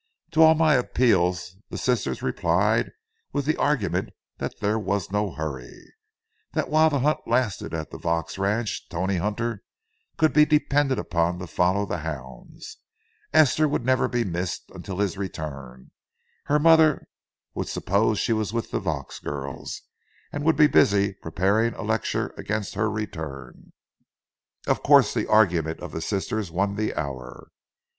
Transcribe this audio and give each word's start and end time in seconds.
To 0.31 0.41
all 0.41 0.55
my 0.55 0.73
appeals, 0.73 1.57
the 1.69 1.77
sisters 1.77 2.23
replied 2.23 2.89
with 3.33 3.45
the 3.45 3.55
argument 3.57 4.09
that 4.39 4.59
there 4.59 4.79
was 4.79 5.11
no 5.11 5.29
hurry—that 5.35 6.69
while 6.71 6.89
the 6.89 7.01
hunt 7.01 7.19
lasted 7.27 7.71
at 7.75 7.91
the 7.91 7.99
Vaux 7.99 8.35
ranch 8.39 8.89
Tony 8.89 9.17
Hunter 9.17 9.61
could 10.17 10.33
be 10.33 10.43
depended 10.43 10.97
upon 10.97 11.37
to 11.37 11.45
follow 11.45 11.85
the 11.85 11.99
hounds; 11.99 12.77
Esther 13.31 13.67
would 13.67 13.85
never 13.85 14.07
be 14.07 14.23
missed 14.23 14.71
until 14.73 14.97
his 14.97 15.19
return; 15.19 15.91
her 16.45 16.57
mother 16.57 17.07
would 17.53 17.67
suppose 17.69 18.17
she 18.17 18.33
was 18.33 18.51
with 18.51 18.71
the 18.71 18.79
Vaux 18.79 19.19
girls, 19.19 19.83
and 20.31 20.43
would 20.43 20.55
be 20.57 20.65
busy 20.65 21.13
preparing 21.13 21.75
a 21.75 21.83
lecture 21.83 22.33
against 22.39 22.73
her 22.73 22.89
return. 22.89 23.71
Of 24.65 24.81
course 24.81 25.13
the 25.13 25.27
argument 25.27 25.79
of 25.79 25.91
the 25.91 26.01
sisters 26.01 26.49
won 26.49 26.75
the 26.75 26.95
hour. 26.95 27.51